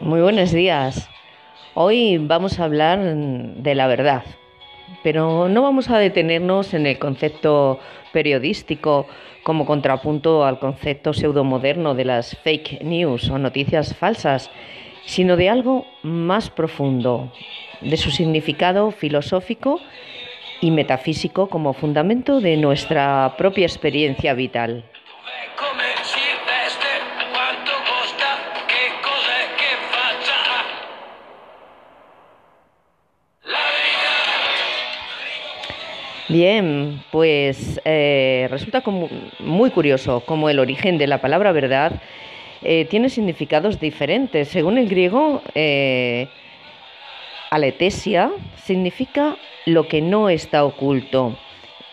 [0.00, 1.08] Muy buenos días.
[1.74, 4.24] Hoy vamos a hablar de la verdad,
[5.04, 7.78] pero no vamos a detenernos en el concepto
[8.12, 9.06] periodístico
[9.44, 14.50] como contrapunto al concepto pseudomoderno de las fake news o noticias falsas,
[15.04, 17.32] sino de algo más profundo,
[17.80, 19.80] de su significado filosófico
[20.60, 24.84] y metafísico como fundamento de nuestra propia experiencia vital.
[36.30, 38.84] Bien, pues eh, resulta
[39.40, 42.00] muy curioso cómo el origen de la palabra verdad
[42.62, 44.46] eh, tiene significados diferentes.
[44.46, 46.28] Según el griego, eh,
[48.62, 51.36] significa lo que no está oculto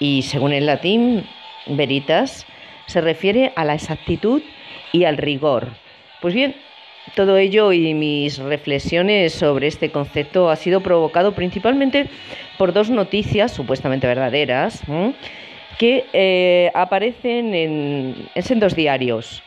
[0.00, 1.24] y según el latín,
[1.66, 2.44] veritas
[2.86, 4.42] se refiere a la exactitud
[4.90, 5.68] y al rigor.
[6.20, 6.56] Pues bien,
[7.14, 12.06] todo ello y mis reflexiones sobre este concepto ha sido provocado principalmente
[12.58, 14.82] por dos noticias supuestamente verdaderas
[15.78, 19.42] que eh, aparecen en, en dos diarios.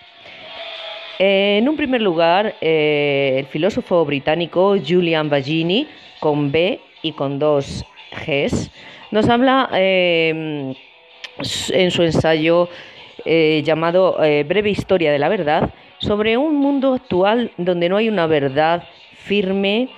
[1.19, 5.87] En un primer lugar, eh, el filósofo británico Julian Bagini,
[6.19, 8.69] con B y con dos Gs,
[9.09, 10.75] nos habla em,
[11.69, 12.69] en su ensayo
[13.27, 18.27] eh, llamado Breve Historia de la Verdad sobre un mundo actual donde no hay una
[18.27, 18.83] verdad
[19.17, 19.89] firme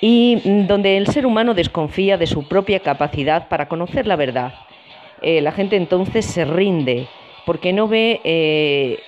[0.00, 4.54] y donde el ser humano desconfía de su propia capacidad para conocer la verdad.
[5.22, 7.06] Eh, la gente entonces se rinde
[7.44, 8.98] porque no ve eh,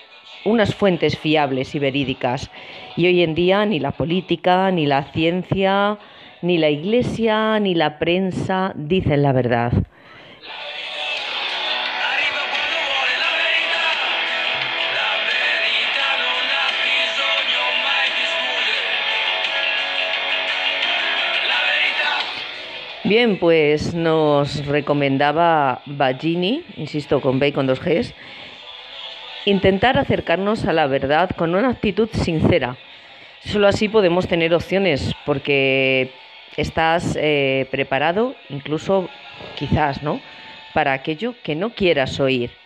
[0.45, 2.51] unas fuentes fiables y verídicas.
[2.95, 5.97] Y hoy en día ni la política, ni la ciencia,
[6.41, 9.73] ni la iglesia, ni la prensa dicen la verdad.
[23.15, 28.11] Bien, pues nos recomendaba Bagini, insisto, con B y con dos Gs,
[29.45, 32.75] intentar acercarnos a la verdad con una actitud sincera.
[33.45, 36.09] Solo así podemos tener opciones, porque
[36.57, 39.07] estás eh, preparado, incluso
[39.57, 40.19] quizás, ¿no?
[40.73, 42.62] Para aquello que no quieras oír.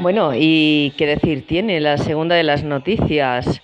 [0.00, 3.60] Bueno, y qué decir tiene la segunda de las noticias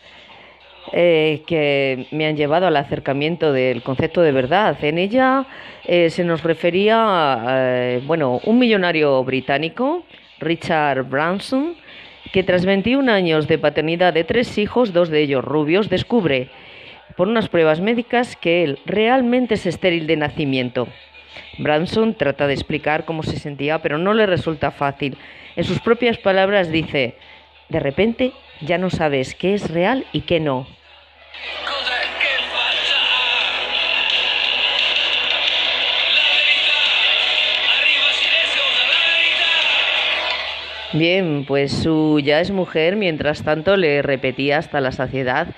[0.93, 4.77] eh, que me han llevado al acercamiento del concepto de verdad.
[4.85, 5.47] En ella
[5.87, 10.05] eh, se nos refería, eh, bueno, un millonario británico,
[10.39, 11.75] Richard Branson,
[12.35, 16.51] que tras 21 años de paternidad de tres hijos, dos de ellos rubios, descubre
[17.17, 20.87] por unas pruebas médicas que él realmente es estéril de nacimiento.
[21.59, 25.17] Branson trata de explicar cómo se sentía, pero no le resulta fácil
[25.57, 27.17] en sus propias palabras dice,
[27.71, 30.67] de repente ya no sabes qué es real y qué no.
[40.93, 45.49] Bien, pues su ya es mujer, mientras tanto le repetía hasta la saciedad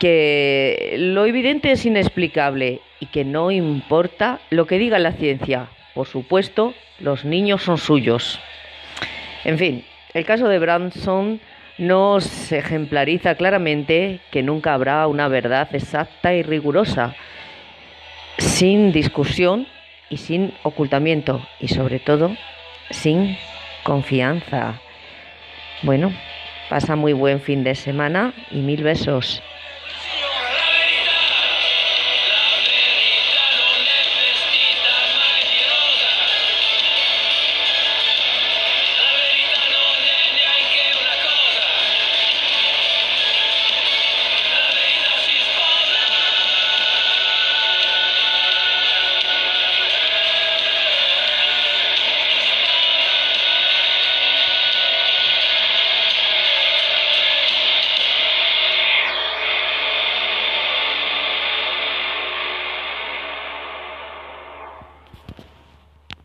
[0.00, 5.68] que lo evidente es inexplicable y que no importa lo que diga la ciencia.
[5.94, 8.40] Por supuesto, los niños son suyos.
[9.44, 9.84] En fin,
[10.14, 11.38] el caso de Branson
[11.76, 17.14] nos ejemplariza claramente que nunca habrá una verdad exacta y rigurosa,
[18.38, 19.66] sin discusión
[20.08, 22.34] y sin ocultamiento, y sobre todo
[22.88, 23.36] sin
[23.82, 24.80] confianza.
[25.82, 26.10] Bueno,
[26.70, 29.42] pasa muy buen fin de semana y mil besos.